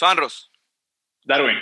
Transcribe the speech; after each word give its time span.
Suanros. 0.00 0.50
Darwin. 1.24 1.58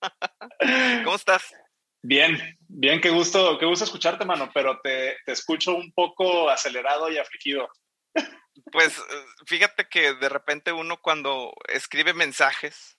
¿Cómo 1.04 1.16
estás? 1.16 1.52
Bien, 2.00 2.58
bien, 2.66 2.98
qué 3.02 3.10
gusto, 3.10 3.58
qué 3.58 3.66
gusto 3.66 3.84
escucharte, 3.84 4.24
mano, 4.24 4.50
pero 4.54 4.80
te, 4.80 5.18
te 5.26 5.32
escucho 5.32 5.74
un 5.74 5.92
poco 5.92 6.48
acelerado 6.48 7.10
y 7.10 7.18
afligido. 7.18 7.68
Pues 8.72 8.98
fíjate 9.44 9.86
que 9.90 10.14
de 10.14 10.30
repente 10.30 10.72
uno 10.72 10.98
cuando 11.02 11.52
escribe 11.68 12.14
mensajes, 12.14 12.98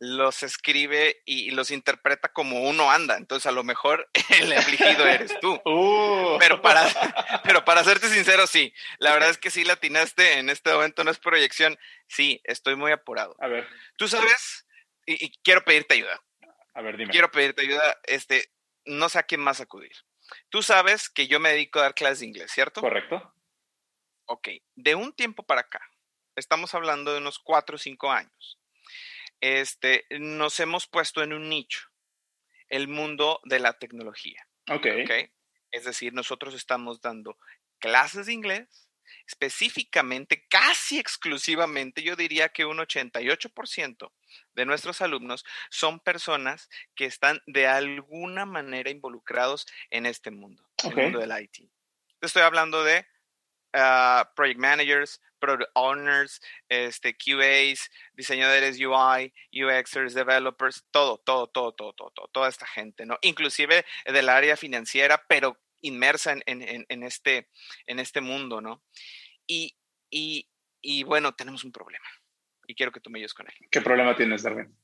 los 0.00 0.42
escribe 0.42 1.20
y 1.26 1.50
los 1.50 1.70
interpreta 1.70 2.32
como 2.32 2.62
uno 2.62 2.90
anda. 2.90 3.18
Entonces, 3.18 3.46
a 3.46 3.52
lo 3.52 3.62
mejor 3.62 4.08
el 4.40 4.52
afligido 4.52 5.06
eres 5.06 5.38
tú. 5.40 5.60
Uh. 5.66 6.38
Pero, 6.38 6.62
para, 6.62 6.82
pero 7.44 7.64
para 7.66 7.84
serte 7.84 8.08
sincero, 8.08 8.46
sí. 8.46 8.72
La 8.98 9.12
verdad 9.12 9.28
es 9.28 9.36
que 9.36 9.50
sí 9.50 9.62
latinaste 9.62 10.38
en 10.38 10.48
este 10.48 10.72
momento, 10.72 11.04
no 11.04 11.10
es 11.10 11.18
proyección. 11.18 11.78
Sí, 12.08 12.40
estoy 12.44 12.76
muy 12.76 12.92
apurado. 12.92 13.36
A 13.40 13.46
ver. 13.46 13.68
Tú 13.96 14.08
sabes, 14.08 14.66
y, 15.04 15.26
y 15.26 15.32
quiero 15.44 15.64
pedirte 15.64 15.94
ayuda. 15.94 16.18
A 16.72 16.80
ver, 16.80 16.96
dime. 16.96 17.12
Quiero 17.12 17.30
pedirte 17.30 17.60
ayuda. 17.60 17.98
Este, 18.04 18.50
no 18.86 19.10
sé 19.10 19.18
a 19.18 19.24
quién 19.24 19.42
más 19.42 19.60
acudir. 19.60 19.92
Tú 20.48 20.62
sabes 20.62 21.10
que 21.10 21.26
yo 21.26 21.40
me 21.40 21.50
dedico 21.50 21.78
a 21.78 21.82
dar 21.82 21.94
clases 21.94 22.20
de 22.20 22.26
inglés, 22.26 22.50
¿cierto? 22.50 22.80
Correcto. 22.80 23.34
Ok. 24.24 24.48
De 24.76 24.94
un 24.94 25.12
tiempo 25.12 25.42
para 25.42 25.60
acá, 25.60 25.80
estamos 26.36 26.74
hablando 26.74 27.12
de 27.12 27.18
unos 27.18 27.38
cuatro 27.38 27.76
o 27.76 27.78
cinco 27.78 28.10
años 28.10 28.59
este, 29.40 30.06
nos 30.10 30.60
hemos 30.60 30.86
puesto 30.86 31.22
en 31.22 31.32
un 31.32 31.48
nicho, 31.48 31.88
el 32.68 32.88
mundo 32.88 33.40
de 33.44 33.58
la 33.58 33.78
tecnología. 33.78 34.46
Ok. 34.68 34.86
¿ok? 35.04 35.30
Es 35.70 35.84
decir, 35.84 36.12
nosotros 36.12 36.54
estamos 36.54 37.00
dando 37.00 37.38
clases 37.78 38.26
de 38.26 38.32
inglés, 38.32 38.88
específicamente, 39.26 40.46
casi 40.48 40.98
exclusivamente, 40.98 42.02
yo 42.02 42.16
diría 42.16 42.50
que 42.50 42.64
un 42.64 42.78
88% 42.78 44.12
de 44.54 44.66
nuestros 44.66 45.00
alumnos 45.00 45.44
son 45.70 46.00
personas 46.00 46.68
que 46.94 47.06
están 47.06 47.40
de 47.46 47.66
alguna 47.66 48.46
manera 48.46 48.90
involucrados 48.90 49.66
en 49.90 50.06
este 50.06 50.30
mundo, 50.30 50.68
el 50.84 50.96
mundo 50.96 51.18
del 51.20 51.32
IT. 51.42 51.70
Estoy 52.20 52.42
hablando 52.42 52.84
de 52.84 53.06
ah, 53.74 54.30
project 54.34 54.58
managers, 54.60 55.20
product 55.38 55.70
owners, 55.74 56.40
este, 56.68 57.16
QAs, 57.16 57.90
diseñadores 58.14 58.78
UI, 58.78 59.32
UXers, 59.52 60.14
developers, 60.14 60.84
todo, 60.90 61.18
todo, 61.18 61.46
todo, 61.48 61.72
todo, 61.72 61.92
todo, 61.94 62.10
todo, 62.10 62.28
toda 62.28 62.48
esta 62.48 62.66
gente, 62.66 63.06
¿no? 63.06 63.18
Inclusive 63.22 63.84
del 64.04 64.28
área 64.28 64.56
financiera, 64.56 65.24
pero 65.28 65.58
inmersa 65.82 66.32
en, 66.32 66.42
en- 66.46 66.62
en- 66.68 66.86
en 66.88 67.02
este, 67.04 67.48
en 67.86 67.98
este 68.00 68.20
mundo, 68.20 68.60
¿no? 68.60 68.84
Y, 69.46 69.78
y, 70.10 70.50
y 70.82 71.04
bueno, 71.04 71.34
tenemos 71.34 71.64
un 71.64 71.72
problema. 71.72 72.06
Y 72.66 72.74
quiero 72.74 72.92
que 72.92 73.00
tú 73.00 73.10
me 73.10 73.18
ayudes 73.18 73.34
con 73.34 73.46
él. 73.48 73.54
¿Qué 73.70 73.80
problema 73.80 74.14
tienes, 74.14 74.42
Darwin? 74.42 74.76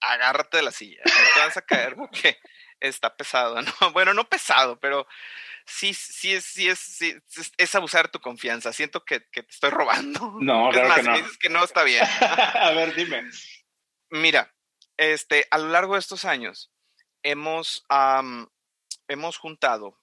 Agárrate 0.00 0.56
de 0.56 0.62
la 0.64 0.72
silla. 0.72 1.00
No 1.04 1.12
te 1.34 1.40
vas 1.40 1.56
a 1.56 1.62
caer 1.66 1.94
porque 1.94 2.38
está 2.80 3.14
pesado, 3.16 3.60
¿no? 3.62 3.72
Bueno, 3.92 4.12
no 4.14 4.28
pesado, 4.28 4.80
pero 4.80 5.06
sí, 5.66 5.94
sí 5.94 6.34
es, 6.34 6.44
sí 6.44 6.68
es, 6.68 6.78
sí 6.78 7.14
es, 7.36 7.52
es 7.56 7.74
abusar 7.74 8.10
tu 8.10 8.20
confianza. 8.20 8.72
Siento 8.72 9.04
que, 9.04 9.26
que 9.30 9.42
te 9.42 9.50
estoy 9.50 9.70
robando. 9.70 10.36
No, 10.40 10.70
es 10.70 10.74
claro 10.74 10.88
más, 10.88 10.98
que 10.98 11.02
no. 11.04 11.16
dices 11.16 11.38
que 11.38 11.48
no 11.48 11.64
está 11.64 11.84
bien. 11.84 12.04
A 12.54 12.70
ver, 12.72 12.94
dime. 12.94 13.30
Mira, 14.10 14.54
este, 14.96 15.46
a 15.50 15.58
lo 15.58 15.68
largo 15.68 15.94
de 15.94 16.00
estos 16.00 16.24
años 16.24 16.70
hemos, 17.22 17.86
hemos 19.08 19.36
juntado 19.38 19.98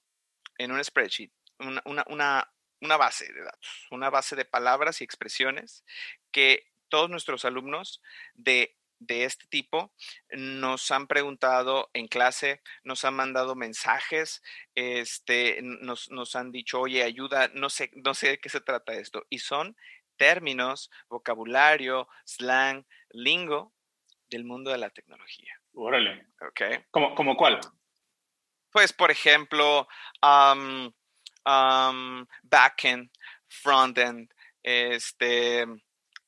en 0.58 0.72
un 0.72 0.84
spreadsheet 0.84 1.32
una, 1.60 1.82
una, 1.84 2.04
una, 2.08 2.52
una 2.80 2.96
base 2.96 3.32
de 3.32 3.42
datos, 3.42 3.86
una 3.90 4.10
base 4.10 4.36
de 4.36 4.44
palabras 4.44 5.00
y 5.00 5.04
expresiones 5.04 5.84
que 6.32 6.66
todos 6.88 7.08
nuestros 7.08 7.44
alumnos 7.44 8.02
de, 8.34 8.76
de 9.00 9.24
este 9.24 9.46
tipo 9.48 9.92
nos 10.30 10.90
han 10.90 11.06
preguntado 11.06 11.90
en 11.94 12.06
clase, 12.06 12.62
nos 12.84 13.04
han 13.04 13.14
mandado 13.14 13.56
mensajes, 13.56 14.42
este, 14.74 15.58
nos, 15.62 16.10
nos 16.10 16.36
han 16.36 16.52
dicho, 16.52 16.80
oye, 16.80 17.02
ayuda, 17.02 17.50
no 17.54 17.70
sé, 17.70 17.90
no 17.94 18.14
sé 18.14 18.28
de 18.28 18.38
qué 18.38 18.48
se 18.48 18.60
trata 18.60 18.92
esto. 18.92 19.26
Y 19.30 19.38
son 19.38 19.76
términos, 20.16 20.90
vocabulario, 21.08 22.08
slang, 22.24 22.84
lingo 23.10 23.72
del 24.28 24.44
mundo 24.44 24.70
de 24.70 24.78
la 24.78 24.90
tecnología. 24.90 25.60
Órale. 25.72 26.26
¿Ok? 26.40 26.84
¿Cómo, 26.90 27.14
cómo 27.14 27.36
cuál? 27.36 27.58
Pues, 28.70 28.92
por 28.92 29.10
ejemplo, 29.10 29.88
um, 30.22 30.92
um, 31.46 32.26
backend, 32.42 33.10
frontend, 33.48 34.32
este, 34.62 35.66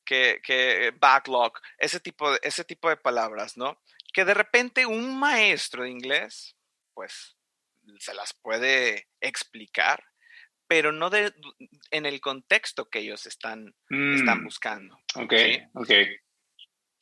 que, 0.05 0.41
que 0.45 0.93
backlog, 0.99 1.53
ese 1.79 2.01
tipo, 2.01 2.31
de, 2.33 2.41
ese 2.43 2.65
tipo 2.65 2.89
de 2.89 2.97
palabras, 2.97 3.57
¿no? 3.57 3.81
Que 4.13 4.25
de 4.25 4.35
repente 4.35 4.85
un 4.87 5.19
maestro 5.19 5.85
de 5.85 5.91
inglés, 5.91 6.57
pues, 6.95 7.37
se 7.99 8.15
las 8.15 8.35
puede 8.35 9.09
explicar, 9.21 10.05
pero 10.67 10.93
no 10.93 11.11
de, 11.11 11.35
en 11.91 12.07
el 12.07 12.21
contexto 12.21 12.89
que 12.89 13.01
ellos 13.01 13.27
están, 13.27 13.75
están 14.15 14.41
Mm, 14.41 14.45
buscando. 14.45 14.97
ok, 15.17 15.33
¿sí? 15.37 15.63
ok. 15.75 15.91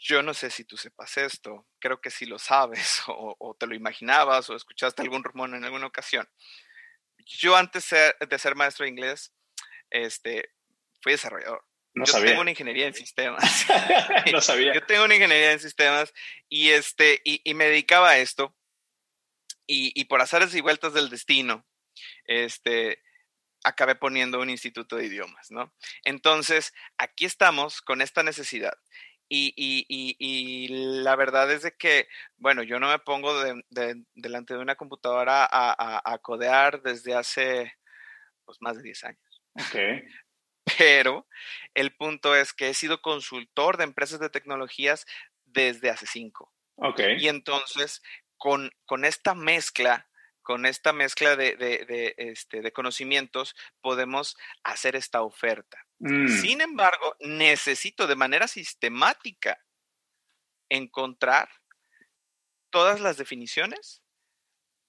Yo 0.03 0.23
no 0.23 0.33
sé 0.33 0.51
si 0.51 0.65
tú 0.65 0.77
sepas 0.79 1.19
esto, 1.19 1.67
creo 1.79 2.01
que 2.01 2.11
sí 2.11 2.25
lo 2.25 2.39
sabes, 2.39 3.03
o, 3.09 3.37
o 3.39 3.55
te 3.55 3.67
lo 3.67 3.75
imaginabas, 3.75 4.49
o 4.51 4.57
escuchaste 4.57 5.03
algún 5.03 5.23
rumor 5.25 5.55
en 5.55 5.65
alguna 5.65 5.87
ocasión. 5.87 6.29
Yo 7.19 7.55
antes 7.57 7.85
ser- 7.85 8.17
de 8.19 8.39
ser 8.39 8.55
maestro 8.57 8.85
de 8.85 8.91
inglés, 8.91 9.33
este, 9.91 10.55
fui 11.03 11.13
desarrollador. 11.13 11.65
No 11.95 12.05
Yo 12.05 12.13
sabía. 12.13 12.29
tengo 12.31 12.43
una 12.43 12.51
ingeniería 12.51 12.87
en 12.87 12.95
sistemas. 12.95 13.67
no 14.33 14.41
sabía. 14.41 14.73
Yo 14.75 14.85
tengo 14.87 15.05
una 15.05 15.15
ingeniería 15.17 15.53
en 15.53 15.61
sistemas 15.61 16.13
y, 16.49 16.71
este, 16.71 17.21
y, 17.25 17.41
y 17.45 17.55
me 17.55 17.67
dedicaba 17.67 18.11
a 18.11 18.19
esto. 18.19 18.57
Y, 19.67 19.93
y 19.95 20.05
por 20.07 20.21
azares 20.21 20.55
y 20.55 20.61
vueltas 20.61 20.95
del 20.95 21.11
destino, 21.11 21.65
este, 22.25 23.03
acabé 23.63 23.95
poniendo 23.95 24.41
un 24.41 24.51
instituto 24.51 24.97
de 24.97 25.07
idiomas, 25.07 25.51
¿no? 25.51 25.73
Entonces, 26.05 26.73
aquí 26.99 27.25
estamos 27.25 27.81
con 27.81 28.03
esta 28.03 28.23
necesidad. 28.25 28.75
Y, 29.29 29.53
y- 29.57 29.87
y- 29.89 30.17
y 30.19 30.69
la 31.05 31.15
verdad 31.15 31.53
es 31.53 31.63
de 31.63 31.77
que, 31.77 32.09
bueno, 32.37 32.65
yo 32.65 32.81
no 32.81 32.89
me 32.89 32.99
pongo 32.99 33.41
de- 33.45 33.63
de- 33.71 34.03
delante 34.15 34.55
de 34.55 34.61
una 34.61 34.75
computadora 34.75 35.45
a, 35.45 35.71
a- 35.73 36.03
a 36.05 36.19
codear 36.19 36.83
desde 36.83 37.15
hace 37.15 37.73
pues, 38.45 38.59
más 38.61 38.77
de 38.77 38.83
10 38.83 39.05
años. 39.05 39.43
Ok. 39.55 39.77
Pero 40.81 41.29
el 41.75 41.95
punto 41.95 42.35
es 42.35 42.55
que 42.55 42.71
he 42.71 42.75
sido 42.75 43.03
consultor 43.03 43.77
de 43.77 43.85
empresas 43.85 44.19
de 44.19 44.31
tecnologías 44.31 45.05
desde 45.45 45.91
hace 45.91 46.07
5. 46.07 46.51
Ok. 46.77 47.01
Y 47.19 47.29
entonces, 47.29 48.03
con, 48.39 48.71
con 48.87 49.05
esta 49.05 49.35
mezcla, 49.35 50.09
con 50.41 50.65
esta 50.65 50.95
mezcla 50.95 51.37
de, 51.37 51.55
de- 51.57 51.85
de, 51.85 52.15
este, 52.17 52.63
de 52.63 52.73
conocimientos, 52.73 53.55
podemos 53.83 54.39
hacer 54.65 54.97
esta 54.97 55.21
oferta. 55.21 55.87
Mm, 55.99 56.29
Sin 56.29 56.63
embargo, 56.63 57.15
necesito 57.21 58.07
de 58.07 58.17
manera 58.17 58.49
sistemática 58.49 59.63
encontrar 60.71 61.51
todas 62.71 63.01
las 63.01 63.19
definiciones 63.19 64.03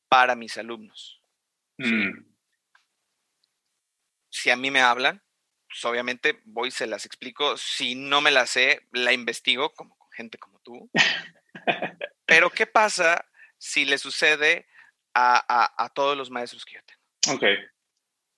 para 0.08 0.36
mis 0.36 0.58
alumnos. 0.58 1.22
mm, 1.80 2.32
Si 4.30 4.50
a 4.50 4.56
mí 4.56 4.72
me 4.72 4.82
hablan, 4.82 5.22
pues 5.72 5.86
obviamente 5.86 6.42
voy 6.46 6.68
y 6.68 6.72
se 6.72 6.86
las 6.88 7.06
explico. 7.06 7.56
Si 7.58 7.96
no 7.96 8.20
me 8.22 8.30
las 8.32 8.50
sé, 8.50 8.88
la 8.92 9.14
investigo 9.14 9.74
como 9.74 9.96
con 9.98 10.12
gente 10.12 10.38
como 10.38 10.60
tú. 10.60 10.92
Pero 12.26 12.50
¿qué 12.50 12.66
pasa 12.68 13.26
si 13.58 13.86
le 13.86 13.98
sucede 13.98 14.68
a, 15.14 15.44
a- 15.48 15.86
a 15.86 15.90
todos 15.90 16.18
los 16.18 16.30
maestros 16.30 16.66
que 16.66 16.76
yo 16.76 16.82
tengo, 16.86 17.38
ok. 17.38 17.46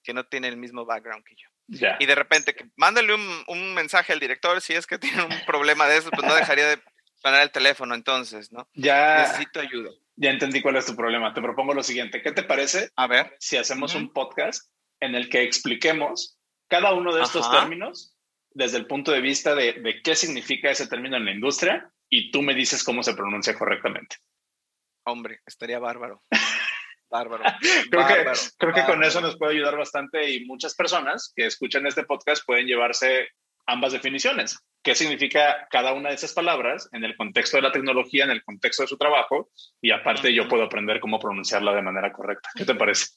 que 0.03 0.13
no 0.13 0.25
tienen 0.25 0.51
el 0.53 0.57
mismo 0.57 0.85
background 0.85 1.23
que 1.25 1.35
yo? 1.35 1.47
Ya. 1.68 1.95
Y 2.00 2.06
de 2.06 2.15
repente, 2.15 2.53
que, 2.53 2.65
mándale 2.75 3.13
un, 3.13 3.44
un 3.47 3.74
mensaje 3.74 4.12
al 4.13 4.19
director 4.19 4.59
si 4.62 4.74
es 4.74 4.85
que 4.85 4.97
tiene 5.00 5.24
un 5.24 5.45
problema 5.45 5.88
de 5.88 5.97
eso, 5.97 6.09
pues 6.12 6.27
no 6.27 6.35
dejaría 6.35 6.68
de 6.68 6.81
sonar 7.15 7.41
el 7.41 7.51
teléfono 7.51 7.95
entonces, 7.95 8.51
¿no? 8.51 8.68
Ya, 8.74 9.21
Necesito 9.21 9.59
ayuda. 9.62 9.89
ya 10.18 10.30
entendí 10.31 10.62
cuál 10.62 10.75
es 10.75 10.85
tu 10.85 10.95
problema. 10.95 11.33
Te 11.33 11.41
propongo 11.41 11.74
lo 11.74 11.81
siguiente. 11.83 12.21
¿Qué 12.21 12.31
te 12.33 12.44
parece 12.44 12.89
A 12.97 13.07
ver. 13.07 13.35
si 13.39 13.56
hacemos 13.57 13.95
un 13.95 14.12
podcast 14.12 14.69
en 15.00 15.15
el 15.15 15.30
que 15.30 15.44
expliquemos 15.44 16.38
cada 16.73 16.95
uno 16.95 17.13
de 17.13 17.21
estos 17.21 17.45
Ajá. 17.45 17.59
términos 17.59 18.17
desde 18.49 18.79
el 18.79 18.87
punto 18.87 19.11
de 19.11 19.21
vista 19.21 19.53
de, 19.53 19.73
de 19.73 20.01
qué 20.01 20.15
significa 20.15 20.71
ese 20.71 20.87
término 20.87 21.17
en 21.17 21.25
la 21.25 21.31
industria 21.31 21.91
y 22.09 22.31
tú 22.31 22.41
me 22.41 22.55
dices 22.55 22.83
cómo 22.83 23.03
se 23.03 23.13
pronuncia 23.13 23.55
correctamente? 23.55 24.15
Hombre, 25.05 25.41
estaría 25.45 25.77
bárbaro. 25.77 26.23
Bárbaro. 27.11 27.43
Creo 27.91 28.07
que, 28.07 28.15
bárbaro, 28.15 28.39
creo 28.57 28.73
que 28.73 28.85
con 28.85 29.03
eso 29.03 29.21
nos 29.21 29.37
puede 29.37 29.53
ayudar 29.53 29.77
bastante 29.77 30.31
y 30.31 30.45
muchas 30.45 30.73
personas 30.73 31.31
que 31.35 31.45
escuchan 31.45 31.85
este 31.85 32.05
podcast 32.05 32.43
pueden 32.43 32.65
llevarse 32.65 33.27
ambas 33.67 33.93
definiciones. 33.93 34.57
¿Qué 34.81 34.95
significa 34.95 35.67
cada 35.69 35.93
una 35.93 36.09
de 36.09 36.15
esas 36.15 36.33
palabras 36.33 36.89
en 36.91 37.03
el 37.03 37.15
contexto 37.15 37.57
de 37.57 37.63
la 37.63 37.71
tecnología, 37.71 38.23
en 38.23 38.31
el 38.31 38.43
contexto 38.43 38.81
de 38.81 38.87
su 38.87 38.97
trabajo? 38.97 39.51
Y 39.79 39.91
aparte 39.91 40.33
yo 40.33 40.47
puedo 40.47 40.63
aprender 40.63 40.99
cómo 40.99 41.19
pronunciarla 41.19 41.75
de 41.75 41.83
manera 41.83 42.11
correcta. 42.11 42.49
¿Qué 42.55 42.65
te 42.65 42.73
parece? 42.73 43.09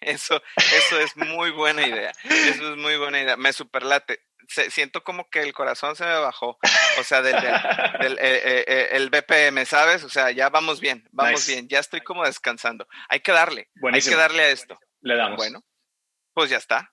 Eso, 0.00 0.42
eso 0.56 1.00
es 1.00 1.16
muy 1.16 1.50
buena 1.50 1.86
idea. 1.86 2.12
Eso 2.24 2.72
es 2.72 2.76
muy 2.76 2.96
buena 2.96 3.20
idea. 3.20 3.36
Me 3.36 3.52
superlate. 3.52 4.20
siento 4.70 5.02
como 5.02 5.28
que 5.28 5.42
el 5.42 5.52
corazón 5.52 5.96
se 5.96 6.04
me 6.04 6.18
bajó, 6.18 6.58
o 6.98 7.02
sea, 7.02 7.20
del, 7.20 7.34
del, 8.00 8.18
eh, 8.20 8.64
eh, 8.66 8.88
el 8.92 9.10
BPM, 9.10 9.64
¿sabes? 9.66 10.04
O 10.04 10.08
sea, 10.08 10.30
ya 10.30 10.48
vamos 10.48 10.80
bien, 10.80 11.06
vamos 11.12 11.46
bien, 11.46 11.68
ya 11.68 11.80
estoy 11.80 12.00
como 12.00 12.24
descansando. 12.24 12.86
Hay 13.08 13.20
que 13.20 13.32
darle, 13.32 13.68
hay 13.92 14.00
que 14.00 14.16
darle 14.16 14.42
a 14.44 14.50
esto. 14.50 14.78
Le 15.00 15.16
damos. 15.16 15.36
Bueno, 15.36 15.64
pues 16.32 16.50
ya 16.50 16.56
está. 16.56 16.92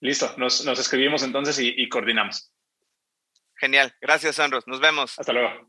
Listo, 0.00 0.34
nos, 0.36 0.64
escribimos 0.66 1.22
entonces 1.22 1.58
y, 1.58 1.74
y 1.76 1.88
coordinamos. 1.88 2.52
Genial, 3.56 3.94
gracias, 4.00 4.38
Andros, 4.38 4.66
nos 4.66 4.80
vemos. 4.80 5.18
Hasta 5.18 5.32
luego. 5.32 5.68